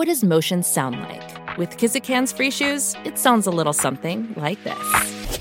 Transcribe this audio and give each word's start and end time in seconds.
What 0.00 0.08
does 0.08 0.24
motion 0.24 0.62
sound 0.62 0.98
like? 0.98 1.58
With 1.58 1.76
Kizikans 1.76 2.34
free 2.34 2.50
shoes, 2.50 2.96
it 3.04 3.18
sounds 3.18 3.46
a 3.46 3.50
little 3.50 3.74
something 3.74 4.32
like 4.34 4.64
this. 4.64 5.38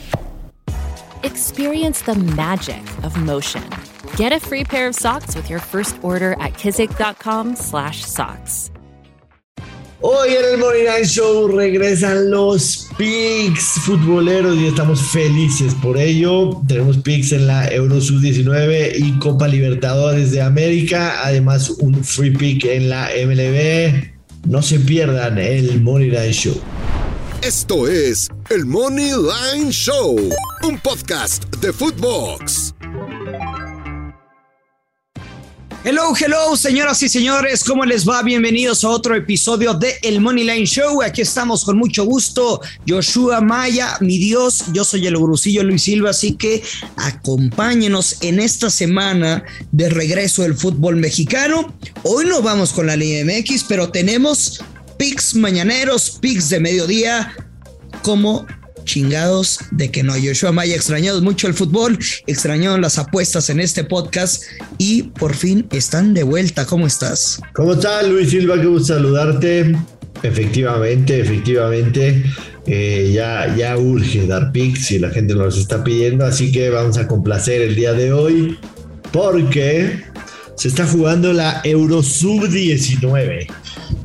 Experience 1.23 2.01
the 2.01 2.15
magic 2.35 2.83
of 3.05 3.15
motion. 3.15 3.63
Get 4.17 4.33
a 4.33 4.39
free 4.41 4.65
pair 4.65 4.89
of 4.89 4.95
socks 4.95 5.33
with 5.33 5.49
your 5.49 5.61
first 5.61 5.97
order 6.03 6.33
at 6.41 6.55
kizik.com/socks. 6.55 8.71
Hoy 10.01 10.35
en 10.35 10.43
el 10.43 10.57
Morning 10.57 10.87
Night 10.87 11.05
Show 11.05 11.47
regresan 11.47 12.29
los 12.29 12.89
picks 12.97 13.79
futboleros 13.85 14.57
y 14.57 14.67
estamos 14.67 15.01
felices 15.01 15.73
por 15.75 15.97
ello. 15.97 16.61
Tenemos 16.67 16.97
picks 16.97 17.31
en 17.31 17.47
la 17.47 17.71
Euro 17.71 18.01
Sub 18.01 18.19
19 18.19 18.97
y 18.97 19.17
Copa 19.19 19.47
Libertadores 19.47 20.33
de 20.33 20.41
América, 20.41 21.23
además 21.23 21.69
un 21.79 22.03
free 22.03 22.31
pick 22.31 22.65
en 22.65 22.89
la 22.89 23.09
MLB. 23.25 24.18
No 24.45 24.61
se 24.61 24.79
pierdan 24.79 25.37
el 25.37 25.81
Money 25.81 26.09
Line 26.09 26.31
Show. 26.31 26.59
Esto 27.41 27.87
es 27.87 28.27
el 28.49 28.65
Money 28.65 29.11
Line 29.11 29.71
Show, 29.71 30.17
un 30.63 30.79
podcast 30.79 31.45
de 31.57 31.71
Footbox. 31.71 32.73
Hello, 35.91 36.13
hello, 36.15 36.55
señoras 36.55 37.01
y 37.01 37.09
señores, 37.09 37.63
¿cómo 37.63 37.83
les 37.83 38.07
va? 38.07 38.21
Bienvenidos 38.21 38.83
a 38.83 38.89
otro 38.89 39.15
episodio 39.15 39.73
de 39.73 39.95
El 40.03 40.21
Money 40.21 40.43
Line 40.43 40.67
Show. 40.67 41.01
Aquí 41.01 41.21
estamos 41.21 41.65
con 41.65 41.79
mucho 41.79 42.03
gusto. 42.03 42.61
Joshua 42.87 43.41
Maya, 43.41 43.97
mi 43.99 44.19
Dios, 44.19 44.65
yo 44.71 44.83
soy 44.83 45.07
el 45.07 45.17
gurusillo 45.17 45.63
Luis 45.63 45.81
Silva, 45.81 46.11
así 46.11 46.35
que 46.35 46.61
acompáñenos 46.95 48.21
en 48.21 48.39
esta 48.39 48.69
semana 48.69 49.43
de 49.71 49.89
regreso 49.89 50.43
del 50.43 50.53
fútbol 50.53 50.97
mexicano. 50.97 51.73
Hoy 52.03 52.25
no 52.25 52.43
vamos 52.43 52.71
con 52.71 52.85
la 52.85 52.95
Liga 52.95 53.25
MX, 53.25 53.63
pero 53.63 53.89
tenemos 53.89 54.63
picks 54.97 55.33
mañaneros, 55.33 56.19
picks 56.21 56.49
de 56.49 56.59
mediodía, 56.59 57.33
como 58.03 58.45
chingados 58.89 59.59
de 59.71 59.91
que 59.91 60.01
no. 60.01 60.13
Joshua 60.13 60.51
Maya 60.51 60.75
extrañado 60.75 61.21
mucho 61.21 61.47
el 61.47 61.53
fútbol, 61.53 61.99
extrañaron 62.25 62.81
las 62.81 62.97
apuestas 62.97 63.49
en 63.51 63.59
este 63.59 63.83
podcast 63.83 64.43
y 64.79 65.03
por 65.03 65.35
fin 65.35 65.67
están 65.71 66.15
de 66.15 66.23
vuelta. 66.23 66.65
¿Cómo 66.65 66.87
estás? 66.87 67.39
¿Cómo 67.53 67.73
estás, 67.73 68.07
Luis 68.07 68.31
Silva? 68.31 68.59
Qué 68.59 68.65
gusto 68.65 68.95
saludarte. 68.95 69.75
Efectivamente, 70.23 71.19
efectivamente. 71.19 72.23
Eh, 72.65 73.11
ya, 73.13 73.55
ya 73.55 73.77
urge 73.77 74.25
dar 74.27 74.51
picks 74.51 74.91
y 74.91 74.99
la 74.99 75.09
gente 75.11 75.35
nos 75.35 75.57
está 75.57 75.83
pidiendo, 75.83 76.25
así 76.25 76.51
que 76.51 76.69
vamos 76.69 76.97
a 76.97 77.07
complacer 77.07 77.61
el 77.61 77.75
día 77.75 77.93
de 77.93 78.11
hoy 78.11 78.59
porque 79.11 80.03
se 80.55 80.67
está 80.67 80.85
jugando 80.85 81.31
la 81.31 81.61
Eurosub 81.63 82.49
19 82.49 83.47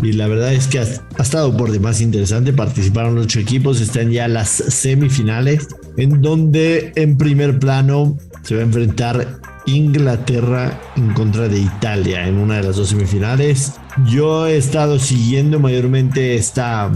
y 0.02 0.12
la 0.12 0.26
verdad 0.26 0.52
es 0.52 0.66
que 0.66 0.78
ha, 0.78 0.86
ha, 1.18 1.22
estado 1.22 1.56
por 1.56 1.70
demás 1.70 2.00
interesante. 2.00 2.52
Participaron 2.52 3.18
ocho 3.18 3.40
equipos, 3.40 3.80
están 3.80 4.10
ya 4.10 4.28
las 4.28 4.48
semifinales, 4.48 5.68
en 5.96 6.22
donde 6.22 6.92
en 6.96 7.16
primer 7.16 7.58
plano 7.58 8.16
se 8.42 8.54
va 8.54 8.60
a 8.60 8.64
enfrentar 8.64 9.40
Inglaterra 9.66 10.78
en 10.96 11.12
contra 11.14 11.48
de 11.48 11.58
Italia 11.58 12.26
en 12.28 12.36
una 12.36 12.56
de 12.56 12.64
las 12.64 12.76
dos 12.76 12.90
semifinales. 12.90 13.74
Yo 14.06 14.46
he 14.46 14.56
estado 14.56 14.98
siguiendo 14.98 15.58
mayormente 15.58 16.34
esta, 16.34 16.90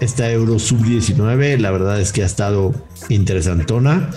esta 0.00 0.30
Euro 0.30 0.58
Sub 0.58 0.82
19, 0.82 1.58
la 1.58 1.70
verdad 1.70 2.00
es 2.00 2.12
que 2.12 2.22
ha 2.22 2.26
estado 2.26 2.74
interesantona. 3.08 4.10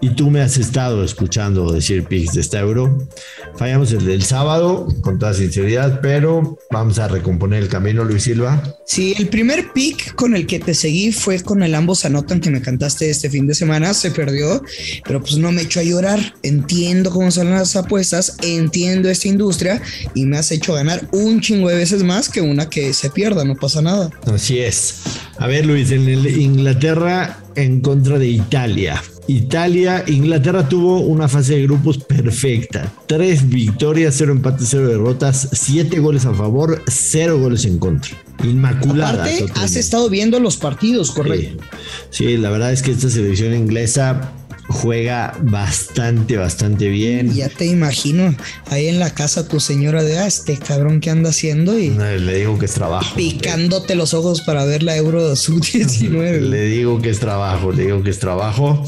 Y 0.00 0.10
tú 0.10 0.30
me 0.30 0.40
has 0.40 0.56
estado 0.56 1.02
escuchando 1.02 1.72
decir 1.72 2.04
picks 2.04 2.34
de 2.34 2.40
esta 2.40 2.60
euro. 2.60 3.08
Fallamos 3.56 3.92
el 3.92 4.04
del 4.06 4.22
sábado, 4.22 4.86
con 5.00 5.18
toda 5.18 5.34
sinceridad, 5.34 6.00
pero 6.00 6.58
vamos 6.70 6.98
a 6.98 7.08
recomponer 7.08 7.62
el 7.62 7.68
camino, 7.68 8.04
Luis 8.04 8.22
Silva. 8.22 8.62
Sí, 8.86 9.14
el 9.18 9.28
primer 9.28 9.72
pick 9.72 10.14
con 10.14 10.36
el 10.36 10.46
que 10.46 10.60
te 10.60 10.74
seguí 10.74 11.10
fue 11.10 11.40
con 11.40 11.62
el 11.62 11.74
ambos 11.74 12.04
anotan 12.04 12.40
que 12.40 12.50
me 12.50 12.62
cantaste 12.62 13.10
este 13.10 13.28
fin 13.28 13.46
de 13.46 13.54
semana. 13.54 13.92
Se 13.92 14.12
perdió, 14.12 14.62
pero 15.04 15.20
pues 15.20 15.36
no 15.36 15.50
me 15.50 15.62
echó 15.62 15.80
a 15.80 15.82
llorar. 15.82 16.34
Entiendo 16.42 17.10
cómo 17.10 17.30
son 17.30 17.50
las 17.50 17.74
apuestas, 17.74 18.36
entiendo 18.42 19.10
esta 19.10 19.28
industria 19.28 19.82
y 20.14 20.26
me 20.26 20.38
has 20.38 20.52
hecho 20.52 20.74
ganar 20.74 21.08
un 21.12 21.40
chingo 21.40 21.68
de 21.68 21.76
veces 21.76 22.04
más 22.04 22.28
que 22.28 22.40
una 22.40 22.70
que 22.70 22.92
se 22.92 23.10
pierda, 23.10 23.44
no 23.44 23.56
pasa 23.56 23.82
nada. 23.82 24.10
Así 24.32 24.60
es. 24.60 24.94
A 25.38 25.46
ver, 25.46 25.66
Luis, 25.66 25.90
en 25.90 26.08
el 26.08 26.26
Inglaterra 26.40 27.42
en 27.56 27.80
contra 27.80 28.18
de 28.18 28.28
Italia. 28.28 29.02
Italia, 29.28 30.04
Inglaterra 30.06 30.66
tuvo 30.66 31.00
una 31.00 31.28
fase 31.28 31.56
de 31.56 31.62
grupos 31.64 31.98
perfecta. 31.98 32.90
Tres 33.06 33.46
victorias, 33.46 34.14
cero 34.16 34.32
empates, 34.32 34.68
cero 34.70 34.88
derrotas, 34.88 35.50
siete 35.52 36.00
goles 36.00 36.24
a 36.24 36.32
favor, 36.32 36.82
cero 36.86 37.38
goles 37.38 37.66
en 37.66 37.78
contra. 37.78 38.16
Inmaculada. 38.42 39.24
Aparte, 39.24 39.46
has 39.56 39.76
estado 39.76 40.08
viendo 40.08 40.40
los 40.40 40.56
partidos, 40.56 41.10
correcto. 41.10 41.62
Sí. 42.10 42.24
sí, 42.24 42.36
la 42.38 42.48
verdad 42.48 42.72
es 42.72 42.80
que 42.80 42.90
esta 42.90 43.10
selección 43.10 43.54
inglesa 43.54 44.32
juega 44.78 45.34
bastante, 45.42 46.36
bastante 46.36 46.88
bien. 46.88 47.34
Ya 47.34 47.48
te 47.48 47.66
imagino 47.66 48.34
ahí 48.70 48.86
en 48.86 49.00
la 49.00 49.10
casa 49.10 49.48
tu 49.48 49.58
señora 49.58 50.04
de 50.04 50.18
ah, 50.18 50.26
este 50.26 50.56
cabrón 50.56 51.00
que 51.00 51.10
anda 51.10 51.30
haciendo 51.30 51.78
y 51.78 51.90
le 51.90 52.34
digo 52.38 52.58
que 52.58 52.66
es 52.66 52.74
trabajo. 52.74 53.14
Picándote 53.16 53.96
los 53.96 54.14
ojos 54.14 54.42
para 54.42 54.64
ver 54.64 54.82
la 54.84 54.96
Euro 54.96 55.34
Sub 55.34 55.60
19. 55.60 56.40
le 56.42 56.62
digo 56.66 57.02
que 57.02 57.10
es 57.10 57.18
trabajo, 57.18 57.72
le 57.72 57.86
digo 57.86 58.02
que 58.02 58.10
es 58.10 58.20
trabajo. 58.20 58.84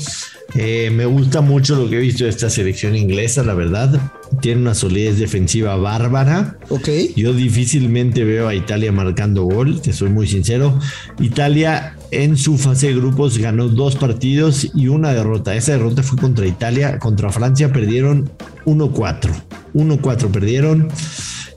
Eh, 0.54 0.90
me 0.90 1.06
gusta 1.06 1.40
mucho 1.40 1.76
lo 1.76 1.88
que 1.88 1.96
he 1.96 2.00
visto 2.00 2.24
de 2.24 2.30
esta 2.30 2.50
selección 2.50 2.96
inglesa, 2.96 3.42
la 3.42 3.54
verdad. 3.54 4.00
Tiene 4.40 4.60
una 4.60 4.74
solidez 4.74 5.18
defensiva 5.18 5.76
bárbara. 5.76 6.56
Ok. 6.68 6.88
Yo 7.16 7.32
difícilmente 7.32 8.24
veo 8.24 8.48
a 8.48 8.54
Italia 8.54 8.92
marcando 8.92 9.44
gol, 9.44 9.80
te 9.80 9.92
soy 9.92 10.10
muy 10.10 10.26
sincero. 10.26 10.78
Italia 11.20 11.96
en 12.10 12.36
su 12.36 12.58
fase 12.58 12.88
de 12.88 12.94
grupos 12.94 13.38
ganó 13.38 13.68
dos 13.68 13.96
partidos 13.96 14.70
y 14.74 14.88
una 14.88 15.12
derrota. 15.12 15.54
Esa 15.54 15.72
derrota 15.72 16.02
fue 16.02 16.18
contra 16.18 16.46
Italia, 16.46 16.98
contra 16.98 17.30
Francia 17.30 17.72
perdieron 17.72 18.30
1-4. 18.64 19.30
1-4 19.74 20.30
perdieron 20.30 20.88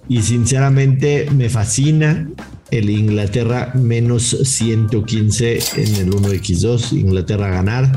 y 0.07 0.21
sinceramente 0.21 1.27
me 1.31 1.49
fascina 1.49 2.27
el 2.71 2.89
Inglaterra 2.89 3.71
menos 3.75 4.35
115 4.43 5.59
en 5.77 5.95
el 5.95 6.11
1x2, 6.11 6.93
Inglaterra 6.93 7.49
ganar. 7.49 7.91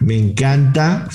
Me 0.00 0.16
encanta. 0.16 1.08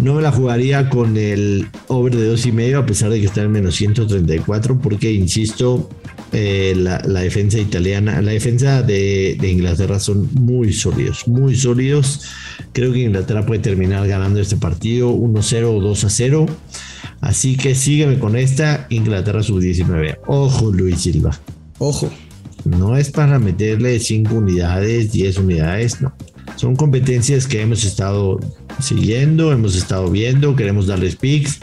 No 0.00 0.14
me 0.14 0.22
la 0.22 0.32
jugaría 0.32 0.88
con 0.88 1.16
el 1.16 1.66
over 1.88 2.16
de 2.16 2.26
dos 2.26 2.46
y 2.46 2.52
medio, 2.52 2.78
a 2.78 2.86
pesar 2.86 3.10
de 3.10 3.20
que 3.20 3.26
está 3.26 3.42
en 3.42 3.52
menos 3.52 3.74
134, 3.76 4.78
porque 4.78 5.12
insisto, 5.12 5.90
eh, 6.32 6.74
la, 6.76 7.02
la, 7.06 7.20
defensa 7.20 7.58
italiana, 7.58 8.22
la 8.22 8.30
defensa 8.30 8.82
de, 8.82 9.36
de, 9.40 9.50
Inglaterra 9.50 9.98
son 9.98 10.28
muy 10.34 10.72
sólidos, 10.72 11.26
muy 11.26 11.56
sólidos. 11.56 12.22
Creo 12.72 12.92
que 12.92 13.00
Inglaterra 13.00 13.44
puede 13.44 13.60
terminar 13.60 14.06
ganando 14.06 14.40
este 14.40 14.56
partido 14.56 15.12
1-0 15.12 15.64
o 15.64 15.80
2-0. 15.80 16.48
Así 17.20 17.56
que 17.56 17.74
sígueme 17.74 18.18
con 18.18 18.36
esta 18.36 18.86
Inglaterra 18.90 19.42
sub-19. 19.42 20.18
Ojo, 20.26 20.70
Luis 20.72 21.00
Silva. 21.00 21.38
Ojo. 21.78 22.10
No 22.64 22.96
es 22.96 23.10
para 23.10 23.38
meterle 23.38 23.98
5 23.98 24.34
unidades, 24.34 25.12
10 25.12 25.38
unidades, 25.38 26.00
no. 26.00 26.12
Son 26.60 26.76
competencias 26.76 27.46
que 27.46 27.62
hemos 27.62 27.84
estado 27.84 28.38
siguiendo, 28.82 29.50
hemos 29.50 29.76
estado 29.76 30.10
viendo, 30.10 30.54
queremos 30.54 30.88
darles 30.88 31.16
picks. 31.16 31.58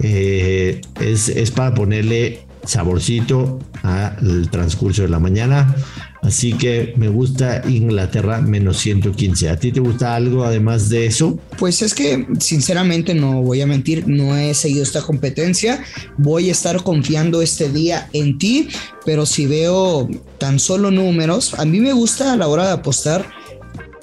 Eh, 0.00 0.80
es, 1.00 1.28
es 1.28 1.52
para 1.52 1.72
ponerle 1.76 2.40
saborcito 2.64 3.60
al 3.84 4.50
transcurso 4.50 5.02
de 5.02 5.10
la 5.10 5.20
mañana. 5.20 5.76
Así 6.22 6.54
que 6.54 6.92
me 6.96 7.06
gusta 7.06 7.62
Inglaterra 7.68 8.40
menos 8.40 8.78
115. 8.78 9.48
¿A 9.48 9.56
ti 9.58 9.70
te 9.70 9.78
gusta 9.78 10.16
algo 10.16 10.42
además 10.42 10.88
de 10.88 11.06
eso? 11.06 11.38
Pues 11.56 11.80
es 11.80 11.94
que 11.94 12.26
sinceramente 12.40 13.14
no 13.14 13.42
voy 13.42 13.60
a 13.60 13.66
mentir, 13.68 14.08
no 14.08 14.36
he 14.36 14.54
seguido 14.54 14.82
esta 14.82 15.02
competencia. 15.02 15.84
Voy 16.18 16.48
a 16.48 16.52
estar 16.52 16.82
confiando 16.82 17.42
este 17.42 17.70
día 17.70 18.08
en 18.12 18.38
ti, 18.38 18.70
pero 19.06 19.24
si 19.24 19.46
veo 19.46 20.08
tan 20.38 20.58
solo 20.58 20.90
números, 20.90 21.54
a 21.60 21.64
mí 21.64 21.78
me 21.78 21.92
gusta 21.92 22.32
a 22.32 22.36
la 22.36 22.48
hora 22.48 22.66
de 22.66 22.72
apostar 22.72 23.40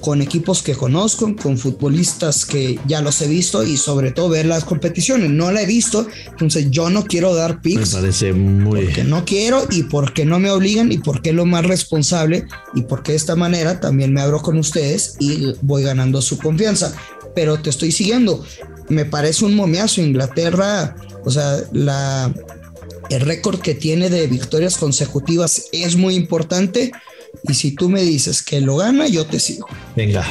con 0.01 0.21
equipos 0.21 0.63
que 0.63 0.75
conozco, 0.75 1.35
con 1.35 1.57
futbolistas 1.57 2.45
que 2.45 2.79
ya 2.87 3.01
los 3.01 3.21
he 3.21 3.27
visto 3.27 3.63
y 3.63 3.77
sobre 3.77 4.11
todo 4.11 4.29
ver 4.29 4.45
las 4.45 4.63
competiciones. 4.63 5.29
No 5.29 5.51
la 5.51 5.61
he 5.61 5.65
visto, 5.65 6.07
entonces 6.29 6.71
yo 6.71 6.89
no 6.89 7.03
quiero 7.03 7.35
dar 7.35 7.61
picks. 7.61 7.93
Me 7.93 8.01
parece 8.01 8.33
muy... 8.33 8.85
Porque 8.85 9.03
no 9.03 9.25
quiero 9.25 9.65
y 9.69 9.83
porque 9.83 10.25
no 10.25 10.39
me 10.39 10.49
obligan 10.51 10.91
y 10.91 10.97
porque 10.97 11.29
es 11.29 11.35
lo 11.35 11.45
más 11.45 11.65
responsable 11.65 12.45
y 12.73 12.83
porque 12.83 13.11
de 13.11 13.17
esta 13.17 13.35
manera 13.35 13.79
también 13.79 14.13
me 14.13 14.21
abro 14.21 14.41
con 14.41 14.57
ustedes 14.57 15.15
y 15.19 15.53
voy 15.61 15.83
ganando 15.83 16.21
su 16.21 16.37
confianza. 16.37 16.93
Pero 17.35 17.59
te 17.59 17.69
estoy 17.69 17.91
siguiendo. 17.91 18.43
Me 18.87 19.05
parece 19.05 19.45
un 19.45 19.55
momiazo. 19.55 20.01
Inglaterra, 20.01 20.95
o 21.25 21.29
sea, 21.29 21.57
la, 21.73 22.33
el 23.09 23.21
récord 23.21 23.59
que 23.59 23.75
tiene 23.75 24.09
de 24.09 24.27
victorias 24.27 24.77
consecutivas 24.77 25.65
es 25.71 25.95
muy 25.95 26.15
importante 26.15 26.91
y 27.47 27.53
si 27.53 27.71
tú 27.71 27.89
me 27.89 28.03
dices 28.03 28.41
que 28.41 28.61
lo 28.61 28.77
gana, 28.77 29.07
yo 29.07 29.25
te 29.25 29.39
sigo. 29.39 29.67
Venga. 29.95 30.25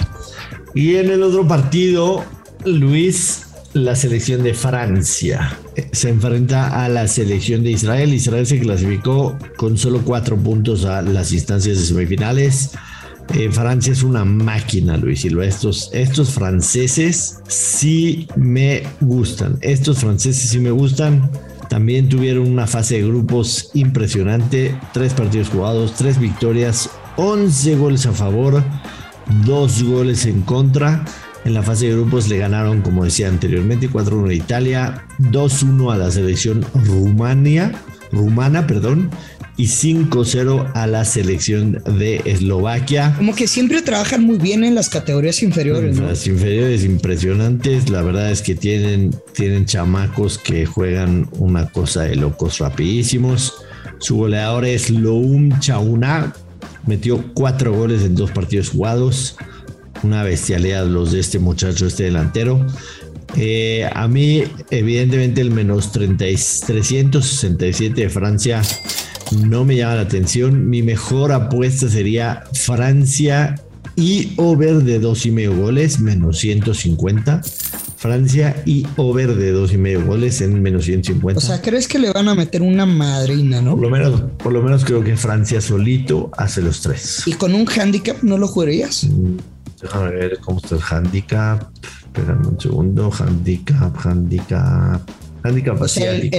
Y 0.74 0.96
en 0.96 1.10
el 1.10 1.22
otro 1.22 1.46
partido, 1.46 2.24
Luis, 2.64 3.46
la 3.72 3.94
selección 3.96 4.42
de 4.42 4.54
Francia 4.54 5.58
se 5.92 6.08
enfrenta 6.08 6.84
a 6.84 6.88
la 6.88 7.06
selección 7.08 7.62
de 7.62 7.72
Israel. 7.72 8.14
Israel 8.14 8.46
se 8.46 8.58
clasificó 8.58 9.36
con 9.56 9.76
solo 9.76 10.02
cuatro 10.04 10.36
puntos 10.36 10.84
a 10.84 11.02
las 11.02 11.32
instancias 11.32 11.78
de 11.78 11.84
semifinales. 11.84 12.70
Eh, 13.34 13.50
Francia 13.50 13.92
es 13.92 14.02
una 14.02 14.24
máquina, 14.24 14.96
Luis 14.96 15.20
Silva. 15.20 15.44
Estos, 15.44 15.90
estos 15.92 16.30
franceses 16.30 17.40
sí 17.46 18.26
me 18.36 18.84
gustan. 19.00 19.58
Estos 19.60 19.98
franceses 19.98 20.50
sí 20.50 20.58
me 20.58 20.70
gustan. 20.70 21.30
También 21.68 22.08
tuvieron 22.08 22.50
una 22.50 22.66
fase 22.66 22.96
de 22.96 23.06
grupos 23.06 23.70
impresionante, 23.74 24.78
tres 24.92 25.12
partidos 25.12 25.50
jugados, 25.50 25.94
tres 25.94 26.18
victorias, 26.18 26.90
11 27.16 27.76
goles 27.76 28.06
a 28.06 28.12
favor, 28.12 28.62
dos 29.44 29.82
goles 29.82 30.24
en 30.26 30.42
contra. 30.42 31.04
En 31.44 31.54
la 31.54 31.62
fase 31.62 31.86
de 31.86 31.92
grupos 31.92 32.28
le 32.28 32.38
ganaron, 32.38 32.82
como 32.82 33.04
decía 33.04 33.28
anteriormente, 33.28 33.90
4-1 33.90 34.30
a 34.30 34.34
Italia, 34.34 35.06
2-1 35.18 35.92
a 35.92 35.96
la 35.96 36.10
selección 36.10 36.64
Rumania, 36.74 37.72
rumana, 38.12 38.66
perdón, 38.66 39.10
y 39.58 39.64
5-0 39.64 40.70
a 40.72 40.86
la 40.86 41.04
selección 41.04 41.82
de 41.98 42.22
Eslovaquia. 42.24 43.14
Como 43.16 43.34
que 43.34 43.48
siempre 43.48 43.82
trabajan 43.82 44.22
muy 44.22 44.38
bien 44.38 44.62
en 44.62 44.76
las 44.76 44.88
categorías 44.88 45.42
inferiores. 45.42 45.96
¿no? 45.96 46.06
Las 46.06 46.28
inferiores 46.28 46.84
impresionantes. 46.84 47.90
La 47.90 48.02
verdad 48.02 48.30
es 48.30 48.40
que 48.40 48.54
tienen, 48.54 49.10
tienen 49.32 49.66
chamacos 49.66 50.38
que 50.38 50.64
juegan 50.64 51.28
una 51.32 51.66
cosa 51.70 52.02
de 52.02 52.14
locos 52.14 52.58
rapidísimos. 52.58 53.52
Su 53.98 54.18
goleador 54.18 54.64
es 54.64 54.90
Loum 54.90 55.58
Chauna. 55.58 56.32
Metió 56.86 57.24
cuatro 57.34 57.72
goles 57.72 58.02
en 58.02 58.14
dos 58.14 58.30
partidos 58.30 58.70
jugados. 58.70 59.36
Una 60.04 60.22
bestialidad 60.22 60.86
los 60.86 61.10
de 61.10 61.18
este 61.18 61.40
muchacho, 61.40 61.88
este 61.88 62.04
delantero. 62.04 62.64
Eh, 63.36 63.90
a 63.92 64.06
mí, 64.06 64.44
evidentemente, 64.70 65.40
el 65.40 65.50
menos 65.50 65.90
30, 65.90 66.24
367 66.64 68.02
de 68.02 68.08
Francia 68.08 68.62
no 69.32 69.64
me 69.64 69.76
llama 69.76 69.96
la 69.96 70.02
atención. 70.02 70.68
Mi 70.68 70.82
mejor 70.82 71.32
apuesta 71.32 71.88
sería 71.88 72.44
Francia 72.52 73.54
y 73.96 74.32
over 74.36 74.76
de 74.84 75.00
dos 75.00 75.26
y 75.26 75.30
medio 75.30 75.56
goles, 75.56 76.00
menos 76.00 76.38
150. 76.38 77.42
Francia 77.96 78.62
y 78.64 78.86
over 78.96 79.34
de 79.34 79.50
dos 79.50 79.72
y 79.72 79.76
medio 79.76 80.06
goles 80.06 80.40
en 80.40 80.62
menos 80.62 80.84
150. 80.84 81.38
O 81.38 81.40
sea, 81.40 81.60
¿crees 81.60 81.88
que 81.88 81.98
le 81.98 82.12
van 82.12 82.28
a 82.28 82.34
meter 82.36 82.62
una 82.62 82.86
madrina, 82.86 83.60
no? 83.60 83.72
Por 83.72 83.82
lo 83.82 83.90
menos, 83.90 84.20
por 84.38 84.52
lo 84.52 84.62
menos 84.62 84.84
creo 84.84 85.02
que 85.02 85.16
Francia 85.16 85.60
solito 85.60 86.30
hace 86.36 86.62
los 86.62 86.80
tres. 86.80 87.24
¿Y 87.26 87.32
con 87.32 87.54
un 87.54 87.66
handicap 87.68 88.22
no 88.22 88.38
lo 88.38 88.46
jugarías? 88.46 89.02
Mm, 89.02 89.38
déjame 89.82 90.10
ver 90.12 90.38
cómo 90.38 90.58
está 90.58 90.76
el 90.76 90.82
handicap. 90.88 91.68
Espérame 92.04 92.46
un 92.46 92.60
segundo. 92.60 93.10
Handicap, 93.12 94.06
handicap. 94.06 95.02
Handicap 95.48 95.80
o 95.80 95.88
sea, 95.88 96.14
el, 96.14 96.30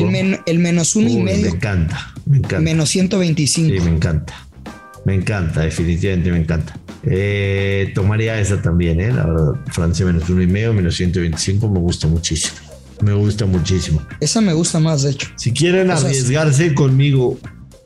el, 0.45 0.59
menos 0.59 0.95
uno 0.95 1.09
y 1.09 1.17
medio. 1.17 1.49
Me 1.49 1.57
encanta, 1.57 2.13
me 2.25 2.37
encanta. 2.37 2.59
Menos 2.59 2.89
125. 2.89 3.69
Sí, 3.69 3.79
me 3.81 3.95
encanta. 3.95 4.33
Me 5.05 5.15
encanta, 5.15 5.61
definitivamente 5.61 6.31
me 6.31 6.39
encanta. 6.39 6.79
Eh, 7.03 7.91
tomaría 7.95 8.39
esa 8.39 8.61
también, 8.61 8.99
¿eh? 8.99 9.11
La 9.11 9.25
verdad, 9.25 9.53
Francia 9.71 10.05
menos 10.05 10.29
uno 10.29 10.41
y 10.41 10.47
medio, 10.47 10.73
menos 10.73 10.95
125, 10.95 11.69
me 11.69 11.79
gusta 11.79 12.07
muchísimo. 12.07 12.57
Me 13.01 13.13
gusta 13.13 13.45
muchísimo. 13.45 14.01
Esa 14.19 14.41
me 14.41 14.53
gusta 14.53 14.79
más, 14.79 15.03
de 15.03 15.11
hecho. 15.11 15.29
Si 15.37 15.53
quieren 15.53 15.89
arriesgarse 15.89 16.73
conmigo 16.73 17.39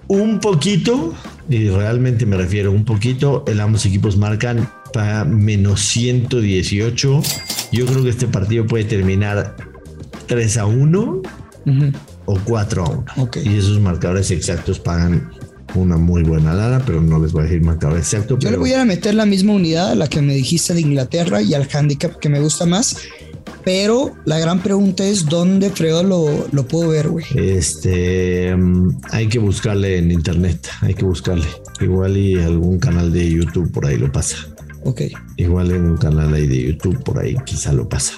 un 0.07 0.39
poquito, 0.39 1.13
y 1.49 1.69
realmente 1.69 2.25
me 2.25 2.35
refiero 2.35 2.71
un 2.71 2.83
poquito, 2.83 3.43
el 3.47 3.59
ambos 3.59 3.85
equipos 3.85 4.17
marcan 4.17 4.67
para 4.91 5.23
menos 5.23 5.81
118. 5.81 7.21
Yo 7.71 7.85
creo 7.85 8.03
que 8.03 8.09
este 8.09 8.27
partido 8.27 8.65
puede 8.65 8.85
terminar 8.85 9.55
3 10.27 10.57
a 10.57 10.65
1 10.65 11.21
o 12.25 12.39
4 12.45 12.83
a 12.85 12.89
1. 12.89 13.05
Y 13.43 13.57
esos 13.57 13.79
marcadores 13.79 14.31
exactos 14.31 14.79
pagan 14.79 15.29
una 15.75 15.97
muy 15.97 16.23
buena 16.23 16.53
lana, 16.53 16.83
pero 16.85 17.01
no 17.01 17.19
les 17.19 17.31
voy 17.31 17.41
a 17.41 17.43
decir 17.45 17.61
marcador 17.61 17.97
exacto. 17.97 18.37
Yo 18.39 18.51
le 18.51 18.57
voy 18.57 18.73
a 18.73 18.85
meter 18.85 19.15
la 19.15 19.25
misma 19.25 19.53
unidad 19.53 19.91
a 19.91 19.95
la 19.95 20.07
que 20.07 20.21
me 20.21 20.33
dijiste 20.33 20.73
de 20.73 20.81
Inglaterra 20.81 21.41
y 21.41 21.53
al 21.53 21.67
handicap 21.71 22.19
que 22.19 22.29
me 22.29 22.39
gusta 22.39 22.65
más. 22.65 22.97
Pero 23.65 24.11
la 24.25 24.39
gran 24.39 24.61
pregunta 24.61 25.05
es 25.05 25.25
dónde 25.25 25.69
Fredo 25.69 26.03
lo, 26.03 26.47
lo 26.51 26.67
puedo 26.67 26.89
ver, 26.89 27.07
güey. 27.07 27.25
Este 27.35 28.53
mm, 28.55 29.01
hay 29.11 29.27
que 29.27 29.39
buscarle 29.39 29.97
en 29.97 30.11
internet, 30.11 30.67
hay 30.81 30.93
que 30.93 31.05
buscarle. 31.05 31.47
Igual 31.79 32.17
y 32.17 32.39
algún 32.39 32.77
canal 32.77 33.11
de 33.11 33.29
YouTube 33.29 33.71
por 33.71 33.85
ahí 33.85 33.97
lo 33.97 34.11
pasa. 34.11 34.37
Ok. 34.83 35.03
Igual 35.37 35.71
en 35.71 35.85
un 35.85 35.97
canal 35.97 36.33
ahí 36.33 36.45
de 36.45 36.61
YouTube 36.61 37.01
por 37.03 37.19
ahí 37.19 37.35
quizá 37.45 37.71
lo 37.71 37.87
pasa. 37.87 38.13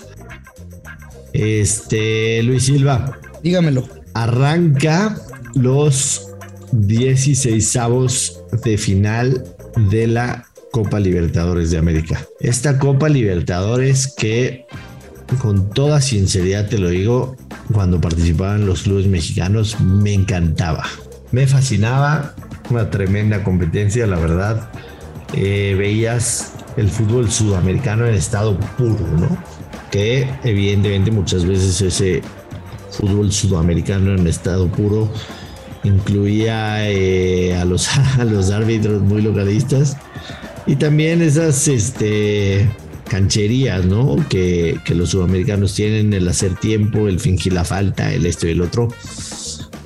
Este, 1.36 2.42
Luis 2.44 2.64
Silva. 2.64 3.20
Dígamelo. 3.44 3.88
Arranca 4.14 5.18
los 5.54 6.28
16 6.72 7.76
avos 7.76 8.42
de 8.64 8.78
final 8.78 9.44
de 9.90 10.08
la 10.08 10.46
Copa 10.72 11.00
Libertadores 11.00 11.72
de 11.72 11.78
América. 11.78 12.26
Esta 12.40 12.80
Copa 12.80 13.10
Libertadores 13.10 14.14
que 14.16 14.66
con 15.42 15.70
toda 15.72 16.02
sinceridad 16.02 16.70
te 16.70 16.78
lo 16.78 16.90
digo, 16.90 17.36
cuando 17.74 18.00
participaban 18.00 18.66
los 18.66 18.84
clubes 18.84 19.08
mexicanos 19.08 19.80
me 19.82 20.14
encantaba. 20.14 20.86
Me 21.32 21.48
fascinaba, 21.48 22.36
una 22.70 22.90
tremenda 22.90 23.44
competencia, 23.44 24.08
la 24.08 24.18
verdad. 24.18 24.70
Eh, 25.34 25.76
veías 25.78 26.54
el 26.78 26.90
fútbol 26.90 27.30
sudamericano 27.30 28.06
en 28.06 28.14
estado 28.14 28.58
puro, 28.78 29.06
¿no? 29.18 29.38
Que 29.96 30.28
evidentemente 30.44 31.10
muchas 31.10 31.46
veces 31.46 31.80
ese 31.80 32.22
fútbol 32.92 33.32
sudamericano 33.32 34.14
en 34.14 34.28
estado 34.28 34.68
puro 34.68 35.10
incluía 35.86 36.92
eh, 36.92 37.56
a, 37.56 37.64
los, 37.64 37.88
a 38.20 38.26
los 38.26 38.52
árbitros 38.52 39.02
muy 39.04 39.22
localistas 39.22 39.96
y 40.68 40.76
también 40.76 41.22
esas 41.22 41.70
este, 41.70 42.68
cancherías 43.08 43.86
¿no? 43.86 44.18
que, 44.28 44.82
los 44.90 45.12
sudamericanos 45.12 45.74
tienen, 45.74 46.12
el 46.12 46.28
hacer 46.28 46.56
tiempo, 46.56 47.08
el 47.08 47.22
fingir 47.22 47.54
la 47.54 47.64
falta, 47.64 48.12
el 48.12 48.26
esto 48.26 48.48
y 48.48 48.52
el 48.52 48.60
otro. 48.60 48.90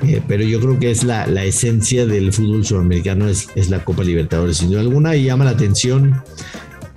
Eh, 0.07 0.23
pero 0.27 0.43
yo 0.43 0.59
creo 0.59 0.79
que 0.79 0.89
es 0.89 1.03
la, 1.03 1.25
esencia 1.43 2.07
del 2.07 2.33
fútbol 2.33 2.65
sudamericano, 2.65 3.27
es, 3.27 3.49
es 3.53 3.69
la 3.69 3.85
Copa 3.85 4.03
Libertadores, 4.03 4.57
sin 4.57 4.71
duda 4.71 4.79
alguna, 4.79 5.15
y 5.15 5.25
llama 5.25 5.45
la 5.45 5.51
atención 5.51 6.23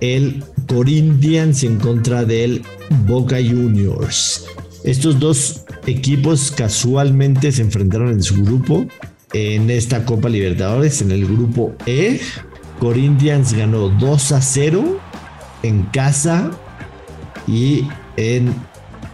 el 0.03 0.43
Corinthians 0.67 1.63
en 1.63 1.77
contra 1.77 2.25
del 2.25 2.61
Boca 3.07 3.37
Juniors. 3.37 4.45
Estos 4.83 5.17
dos 5.17 5.63
equipos 5.87 6.51
casualmente 6.51 7.53
se 7.53 7.61
enfrentaron 7.61 8.09
en 8.09 8.21
su 8.21 8.43
grupo 8.43 8.85
en 9.31 9.69
esta 9.69 10.03
Copa 10.03 10.27
Libertadores, 10.27 11.01
en 11.01 11.11
el 11.11 11.25
grupo 11.25 11.73
E. 11.85 12.19
Corinthians 12.79 13.53
ganó 13.53 13.87
2 13.87 14.31
a 14.33 14.41
0 14.41 14.99
en 15.63 15.83
casa 15.83 16.51
y 17.47 17.87
en 18.17 18.53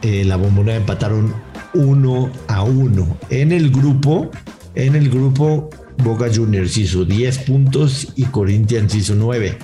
eh, 0.01 0.25
la 0.25 0.37
bombonera 0.37 0.77
empataron 0.77 1.35
1 1.75 2.31
a 2.47 2.63
1. 2.63 3.17
En 3.29 3.51
el 3.51 3.69
grupo, 3.69 4.31
en 4.73 4.95
el 4.95 5.11
grupo 5.11 5.69
Boca 6.03 6.27
Juniors 6.33 6.77
hizo 6.77 7.05
10 7.05 7.39
puntos 7.39 8.13
y 8.15 8.23
Corinthians 8.25 8.95
hizo 8.95 9.15
9. 9.15 9.57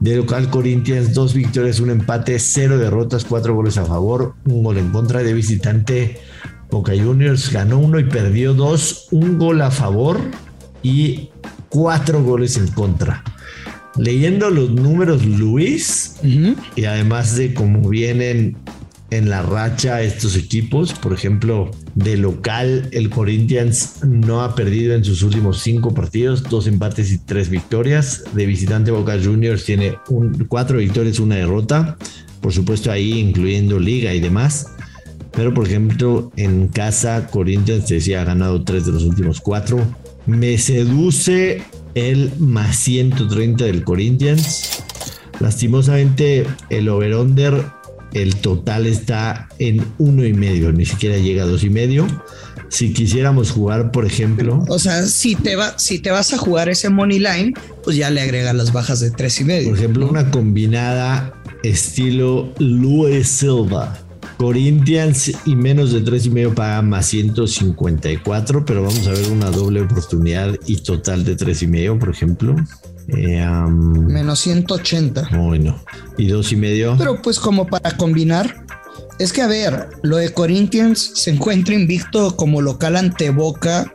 De 0.00 0.16
local 0.16 0.50
Corinthians, 0.50 1.14
dos 1.14 1.34
victorias, 1.34 1.80
un 1.80 1.90
empate, 1.90 2.38
cero 2.38 2.78
derrotas, 2.78 3.24
cuatro 3.24 3.54
goles 3.54 3.78
a 3.78 3.84
favor, 3.84 4.34
un 4.44 4.62
gol 4.62 4.78
en 4.78 4.90
contra 4.90 5.22
de 5.22 5.32
visitante. 5.32 6.18
Boca 6.70 6.92
Juniors 6.92 7.50
ganó 7.50 7.78
uno 7.78 7.98
y 7.98 8.04
perdió 8.04 8.54
dos, 8.54 9.08
un 9.10 9.38
gol 9.38 9.60
a 9.62 9.70
favor 9.70 10.20
y 10.82 11.30
cuatro 11.68 12.22
goles 12.22 12.56
en 12.56 12.68
contra. 12.68 13.24
Leyendo 13.96 14.50
los 14.50 14.70
números 14.70 15.24
Luis 15.24 16.16
y 16.76 16.84
además 16.84 17.34
de 17.34 17.54
cómo 17.54 17.88
vienen 17.88 18.56
en 19.10 19.30
la 19.30 19.42
racha 19.42 20.02
estos 20.02 20.36
equipos. 20.36 20.92
Por 20.92 21.12
ejemplo, 21.12 21.70
de 21.94 22.16
local, 22.16 22.88
el 22.92 23.10
Corinthians 23.10 24.04
no 24.04 24.42
ha 24.42 24.54
perdido 24.54 24.94
en 24.94 25.04
sus 25.04 25.22
últimos 25.22 25.60
cinco 25.60 25.94
partidos, 25.94 26.42
dos 26.44 26.66
empates 26.66 27.12
y 27.12 27.18
tres 27.18 27.48
victorias. 27.48 28.24
De 28.34 28.46
visitante 28.46 28.90
Boca 28.90 29.18
Juniors 29.22 29.64
tiene 29.64 29.96
cuatro 30.48 30.78
victorias, 30.78 31.18
una 31.18 31.36
derrota. 31.36 31.96
Por 32.40 32.52
supuesto, 32.52 32.90
ahí 32.90 33.18
incluyendo 33.18 33.78
liga 33.78 34.14
y 34.14 34.20
demás. 34.20 34.66
Pero, 35.32 35.54
por 35.54 35.66
ejemplo, 35.66 36.32
en 36.36 36.68
casa, 36.68 37.28
Corinthians, 37.30 37.86
te 37.86 37.94
decía, 37.94 38.22
ha 38.22 38.24
ganado 38.24 38.64
tres 38.64 38.86
de 38.86 38.92
los 38.92 39.04
últimos 39.04 39.40
cuatro. 39.40 39.78
Me 40.26 40.58
seduce 40.58 41.62
el 41.94 42.32
más 42.38 42.76
130 42.76 43.64
del 43.64 43.84
Corinthians. 43.84 44.82
Lastimosamente, 45.40 46.46
el 46.70 46.88
over-under, 46.88 47.64
el 48.14 48.36
total 48.36 48.86
está 48.86 49.48
en 49.58 49.84
uno 49.98 50.24
y 50.24 50.32
medio, 50.32 50.72
ni 50.72 50.86
siquiera 50.86 51.16
llega 51.16 51.42
a 51.42 51.46
dos 51.46 51.64
y 51.64 51.70
medio. 51.70 52.06
Si 52.70 52.92
quisiéramos 52.92 53.50
jugar, 53.50 53.92
por 53.92 54.04
ejemplo. 54.04 54.62
O 54.68 54.78
sea, 54.78 55.06
si 55.06 55.34
te, 55.34 55.56
va, 55.56 55.78
si 55.78 56.00
te 56.00 56.10
vas 56.10 56.34
a 56.34 56.38
jugar 56.38 56.68
ese 56.68 56.90
money 56.90 57.18
line, 57.18 57.54
pues 57.82 57.96
ya 57.96 58.10
le 58.10 58.20
agrega 58.20 58.52
las 58.52 58.72
bajas 58.72 59.00
de 59.00 59.10
tres 59.10 59.40
y 59.40 59.44
medio. 59.44 59.70
Por 59.70 59.78
ejemplo, 59.78 60.08
una 60.08 60.30
combinada 60.30 61.32
estilo 61.62 62.52
Luis 62.58 63.28
Silva 63.28 63.98
Corinthians 64.38 65.32
y 65.44 65.56
menos 65.56 65.92
de 65.92 66.00
tres 66.00 66.26
y 66.26 66.30
medio 66.30 66.54
paga 66.54 66.80
más 66.80 67.06
154, 67.06 68.64
pero 68.64 68.82
vamos 68.82 69.06
a 69.08 69.10
ver 69.10 69.28
una 69.30 69.50
doble 69.50 69.80
oportunidad 69.80 70.54
y 70.66 70.76
total 70.76 71.24
de 71.24 71.34
tres 71.34 71.62
y 71.62 71.66
medio, 71.66 71.98
por 71.98 72.10
ejemplo. 72.10 72.54
Eh, 73.08 73.44
menos 73.46 74.40
180. 74.40 75.30
Bueno, 75.32 75.82
y 76.16 76.28
dos 76.28 76.52
y 76.52 76.56
medio. 76.56 76.96
Pero 76.98 77.20
pues 77.22 77.38
como 77.38 77.66
para 77.66 77.96
combinar, 77.96 78.64
es 79.18 79.32
que 79.32 79.42
a 79.42 79.46
ver, 79.46 79.88
lo 80.02 80.16
de 80.16 80.32
Corinthians 80.32 81.12
se 81.14 81.30
encuentra 81.30 81.74
invicto 81.74 82.36
como 82.36 82.60
local 82.60 82.96
ante 82.96 83.30
Boca 83.30 83.90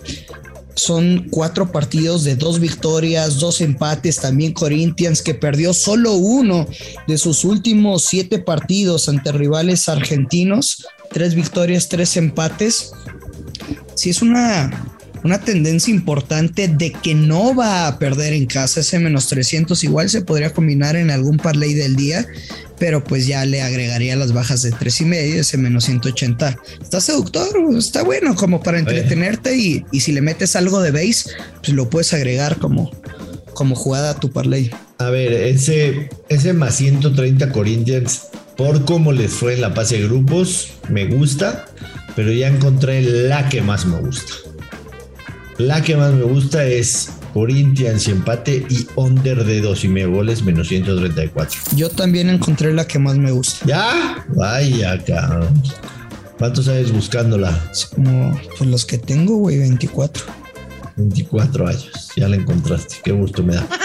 son 0.75 1.27
cuatro 1.29 1.71
partidos 1.71 2.23
de 2.23 2.35
dos 2.35 2.59
victorias, 2.59 3.39
dos 3.39 3.61
empates. 3.61 4.17
También 4.17 4.53
Corinthians 4.53 5.21
que 5.21 5.33
perdió 5.33 5.73
solo 5.73 6.13
uno 6.13 6.67
de 7.07 7.17
sus 7.17 7.45
últimos 7.45 8.03
siete 8.03 8.39
partidos 8.39 9.07
ante 9.09 9.31
rivales 9.31 9.87
argentinos. 9.87 10.85
Tres 11.11 11.35
victorias, 11.35 11.89
tres 11.89 12.17
empates. 12.17 12.91
Sí 13.95 14.09
es 14.09 14.21
una, 14.21 14.97
una 15.23 15.39
tendencia 15.39 15.93
importante 15.93 16.67
de 16.67 16.91
que 16.91 17.15
no 17.15 17.55
va 17.55 17.87
a 17.87 17.99
perder 17.99 18.33
en 18.33 18.45
casa 18.45 18.81
ese 18.81 18.99
menos 18.99 19.27
300. 19.27 19.83
Igual 19.83 20.09
se 20.09 20.21
podría 20.21 20.53
combinar 20.53 20.95
en 20.95 21.11
algún 21.11 21.37
parlay 21.37 21.73
del 21.73 21.95
día 21.95 22.27
pero 22.83 23.01
pues 23.01 23.27
ya 23.27 23.45
le 23.45 23.61
agregaría 23.61 24.13
las 24.17 24.33
bajas 24.33 24.61
de 24.61 24.71
tres 24.71 24.99
y 24.99 25.05
medio, 25.05 25.39
ese 25.39 25.57
menos 25.57 25.85
180. 25.85 26.57
Está 26.81 26.99
seductor, 26.99 27.47
está 27.77 28.03
bueno 28.03 28.35
como 28.35 28.61
para 28.61 28.77
entretenerte 28.77 29.55
y, 29.55 29.85
y, 29.93 30.01
si 30.01 30.11
le 30.11 30.19
metes 30.19 30.57
algo 30.57 30.81
de 30.81 30.91
base, 30.91 31.29
pues 31.61 31.69
lo 31.69 31.89
puedes 31.89 32.13
agregar 32.13 32.57
como, 32.57 32.91
como 33.53 33.75
jugada 33.75 34.09
a 34.09 34.19
tu 34.19 34.31
parlay. 34.31 34.69
A 34.97 35.09
ver, 35.09 35.31
ese, 35.31 36.09
ese 36.27 36.51
más 36.51 36.75
130 36.75 37.53
Corinthians, 37.53 38.23
por 38.57 38.83
cómo 38.83 39.13
les 39.13 39.31
fue 39.31 39.53
en 39.53 39.61
la 39.61 39.71
fase 39.71 39.99
de 39.99 40.07
grupos, 40.07 40.71
me 40.89 41.05
gusta, 41.05 41.65
pero 42.17 42.33
ya 42.33 42.49
encontré 42.49 43.01
la 43.01 43.47
que 43.47 43.61
más 43.61 43.85
me 43.85 43.99
gusta. 44.01 44.33
La 45.57 45.81
que 45.81 45.95
más 45.95 46.13
me 46.13 46.23
gusta 46.23 46.65
es 46.65 47.11
Corinthians 47.33 48.07
empate 48.07 48.65
y 48.69 48.87
under 48.95 49.43
de 49.43 49.61
dos 49.61 49.83
y 49.83 49.87
medio 49.87 50.11
goles 50.11 50.43
menos 50.43 50.67
134. 50.67 51.59
Yo 51.75 51.89
también 51.89 52.29
encontré 52.29 52.73
la 52.73 52.87
que 52.87 52.99
más 52.99 53.17
me 53.17 53.31
gusta. 53.31 53.65
¿Ya? 53.65 54.25
Vaya, 54.29 55.03
cabrón. 55.03 55.61
¿Cuántos 56.37 56.67
años 56.67 56.91
buscándola? 56.91 57.71
como 57.95 58.39
pues 58.57 58.69
los 58.69 58.85
que 58.85 58.97
tengo, 58.97 59.37
güey, 59.37 59.59
24. 59.59 60.23
24 60.95 61.67
años. 61.67 62.09
Ya 62.15 62.27
la 62.27 62.35
encontraste. 62.35 62.97
Qué 63.03 63.11
gusto 63.11 63.43
me 63.43 63.55
da. 63.55 63.67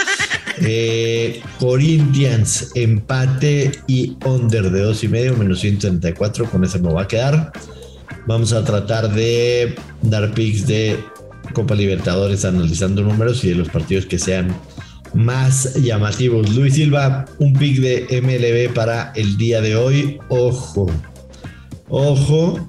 Eh, 0.61 1.41
Corinthians 1.57 2.71
empate 2.75 3.71
y 3.87 4.17
under 4.25 4.69
de 4.69 4.81
dos 4.81 5.05
y 5.05 5.07
medio 5.07 5.33
menos 5.37 5.61
134. 5.61 6.49
Con 6.49 6.65
ese 6.65 6.79
me 6.79 6.91
va 6.91 7.03
a 7.03 7.07
quedar. 7.07 7.53
Vamos 8.27 8.51
a 8.51 8.65
tratar 8.65 9.09
de 9.13 9.73
dar 10.01 10.33
picks 10.33 10.67
de 10.67 10.99
Copa 11.53 11.75
Libertadores 11.75 12.45
analizando 12.45 13.01
números 13.01 13.43
y 13.43 13.49
de 13.49 13.55
los 13.55 13.69
partidos 13.69 14.05
que 14.05 14.19
sean 14.19 14.55
más 15.13 15.75
llamativos. 15.75 16.49
Luis 16.55 16.75
Silva, 16.75 17.25
un 17.39 17.53
pick 17.53 17.79
de 17.79 18.21
MLB 18.21 18.73
para 18.73 19.11
el 19.15 19.37
día 19.37 19.61
de 19.61 19.75
hoy. 19.75 20.19
Ojo, 20.29 20.87
ojo, 21.89 22.65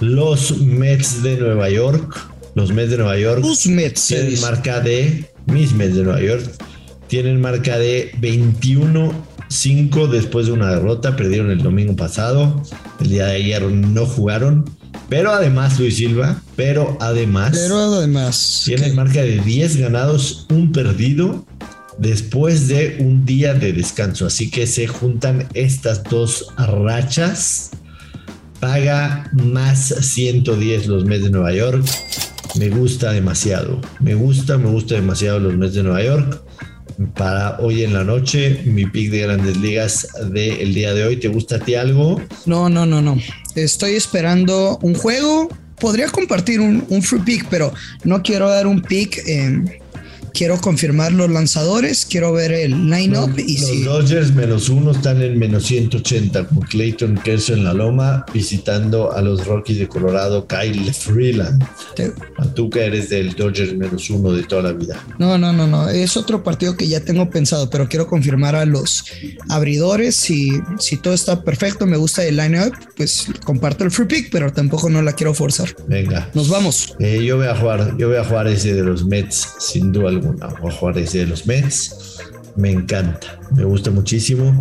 los 0.00 0.58
Mets 0.58 1.22
de 1.22 1.36
Nueva 1.36 1.70
York. 1.70 2.28
Los 2.54 2.72
Mets 2.72 2.90
de 2.90 2.98
Nueva 2.98 3.18
York. 3.18 3.40
Los 3.42 3.66
Mets. 3.66 4.06
Tienen 4.06 4.40
marca 4.40 4.80
de. 4.80 5.26
Mis 5.46 5.72
Mets 5.72 5.96
de 5.96 6.02
Nueva 6.04 6.20
York. 6.20 6.44
Tienen 7.08 7.40
marca 7.40 7.78
de 7.78 8.12
21-5 8.20 10.08
después 10.08 10.46
de 10.46 10.52
una 10.52 10.70
derrota. 10.70 11.16
Perdieron 11.16 11.50
el 11.50 11.62
domingo 11.62 11.96
pasado. 11.96 12.62
El 13.00 13.08
día 13.08 13.26
de 13.26 13.36
ayer 13.36 13.62
no 13.62 14.06
jugaron. 14.06 14.64
Pero 15.08 15.32
además, 15.32 15.78
Luis 15.78 15.96
Silva, 15.96 16.40
pero 16.56 16.96
además. 17.00 17.50
Pero 17.52 17.78
además. 17.78 18.62
Tiene 18.64 18.92
marca 18.92 19.22
de 19.22 19.40
10 19.40 19.76
ganados, 19.76 20.46
un 20.50 20.72
perdido 20.72 21.44
después 21.98 22.68
de 22.68 22.96
un 23.00 23.24
día 23.24 23.54
de 23.54 23.72
descanso. 23.72 24.26
Así 24.26 24.50
que 24.50 24.66
se 24.66 24.86
juntan 24.86 25.46
estas 25.54 26.02
dos 26.04 26.46
rachas. 26.56 27.70
Paga 28.60 29.28
más 29.32 29.94
110 30.00 30.86
los 30.86 31.04
meses 31.04 31.24
de 31.24 31.30
Nueva 31.30 31.52
York. 31.52 31.84
Me 32.58 32.68
gusta 32.68 33.12
demasiado. 33.12 33.80
Me 34.00 34.14
gusta, 34.14 34.58
me 34.58 34.70
gusta 34.70 34.94
demasiado 34.94 35.40
los 35.40 35.54
meses 35.54 35.76
de 35.76 35.82
Nueva 35.82 36.02
York. 36.02 36.42
Para 37.16 37.58
hoy 37.58 37.82
en 37.82 37.94
la 37.94 38.04
noche, 38.04 38.62
mi 38.66 38.86
pick 38.86 39.10
de 39.10 39.20
grandes 39.20 39.56
ligas 39.56 40.06
del 40.30 40.74
día 40.74 40.92
de 40.92 41.04
hoy. 41.04 41.16
¿Te 41.16 41.28
gusta 41.28 41.56
a 41.56 41.58
ti 41.58 41.74
algo? 41.74 42.20
No, 42.46 42.68
no, 42.68 42.86
no, 42.86 43.00
no. 43.00 43.18
Estoy 43.54 43.94
esperando 43.94 44.78
un 44.82 44.94
juego. 44.94 45.48
Podría 45.78 46.08
compartir 46.08 46.60
un, 46.60 47.02
free 47.02 47.20
pick, 47.20 47.46
pero 47.48 47.72
no 48.04 48.22
quiero 48.22 48.48
dar 48.48 48.66
un 48.66 48.82
pick 48.82 49.20
quiero 50.32 50.60
confirmar 50.60 51.12
los 51.12 51.30
lanzadores, 51.30 52.06
quiero 52.08 52.32
ver 52.32 52.52
el 52.52 52.90
line-up. 52.90 53.38
y 53.38 53.58
los 53.58 53.84
Dodgers 53.84 54.32
menos 54.32 54.68
uno 54.68 54.92
están 54.92 55.22
en 55.22 55.38
menos 55.38 55.64
180 55.64 56.46
con 56.46 56.60
Clayton 56.60 57.20
Kershaw 57.22 57.56
en 57.56 57.64
la 57.64 57.74
loma 57.74 58.24
visitando 58.32 59.12
a 59.12 59.22
los 59.22 59.46
Rockies 59.46 59.78
de 59.78 59.88
Colorado, 59.88 60.46
Kyle 60.46 60.92
Freeland. 60.92 61.62
A 62.38 62.46
tú 62.54 62.70
que 62.70 62.84
eres 62.84 63.10
del 63.10 63.34
Dodgers 63.34 63.74
menos 63.74 64.08
uno 64.10 64.32
de 64.32 64.42
toda 64.44 64.62
la 64.62 64.72
vida. 64.72 65.04
No, 65.18 65.38
no, 65.38 65.52
no, 65.52 65.66
no. 65.66 65.88
Es 65.88 66.16
otro 66.16 66.42
partido 66.42 66.76
que 66.76 66.88
ya 66.88 67.00
tengo 67.00 67.28
pensado, 67.30 67.68
pero 67.70 67.88
quiero 67.88 68.06
confirmar 68.06 68.56
a 68.56 68.64
los 68.64 69.04
abridores. 69.48 70.16
Si, 70.16 70.52
si 70.78 70.96
todo 70.96 71.14
está 71.14 71.42
perfecto, 71.42 71.86
me 71.86 71.96
gusta 71.96 72.24
el 72.24 72.36
line-up, 72.36 72.72
pues 72.96 73.26
comparto 73.44 73.84
el 73.84 73.90
free 73.90 74.06
pick, 74.06 74.30
pero 74.30 74.52
tampoco 74.52 74.88
no 74.88 75.02
la 75.02 75.12
quiero 75.12 75.34
forzar. 75.34 75.74
Venga. 75.86 76.30
Nos 76.34 76.48
vamos. 76.48 76.94
Eh, 76.98 77.22
yo 77.24 77.36
voy 77.36 77.46
a 77.46 77.56
jugar, 77.56 77.96
yo 77.98 78.08
voy 78.08 78.16
a 78.16 78.24
jugar 78.24 78.48
ese 78.48 78.74
de 78.74 78.82
los 78.82 79.04
Mets, 79.04 79.48
sin 79.58 79.92
duda 79.92 80.08
alguna. 80.08 80.21
Voy 80.22 80.70
a 80.70 80.74
jugar 80.74 80.98
ese 80.98 81.18
de 81.18 81.26
los 81.26 81.46
Mets. 81.46 82.18
Me 82.56 82.70
encanta, 82.70 83.40
me 83.54 83.64
gusta 83.64 83.90
muchísimo. 83.90 84.60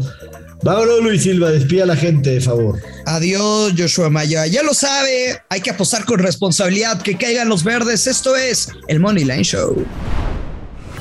Vámonos, 0.64 1.02
Luis 1.02 1.24
Silva, 1.24 1.50
despida 1.50 1.84
a 1.84 1.88
la 1.88 1.96
gente, 1.96 2.30
de 2.32 2.42
favor. 2.42 2.80
Adiós, 3.06 3.74
Joshua 3.76 4.10
Maya. 4.10 4.46
Ya 4.46 4.62
lo 4.62 4.74
sabe, 4.74 5.42
hay 5.50 5.62
que 5.62 5.72
apostar 5.72 6.06
con 6.06 6.20
responsabilidad, 6.20 7.02
que 7.02 7.18
caigan 7.18 7.50
los 7.50 7.64
verdes. 7.64 8.06
Esto 8.06 8.36
es 8.36 8.70
el 8.88 9.00
Money 9.00 9.24
Line 9.24 9.44
Show. 9.44 9.84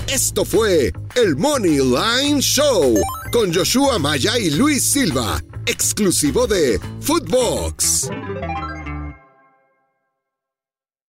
Esto 0.09 0.45
fue 0.45 0.93
el 1.15 1.37
Money 1.37 1.79
Line 1.79 2.41
Show 2.41 2.95
con 3.33 3.55
Joshua 3.55 3.99
Maya 3.99 4.39
y 4.39 4.51
Luis 4.51 4.83
Silva, 4.83 5.41
exclusivo 5.67 6.47
de 6.47 6.81
Footbox. 7.01 8.09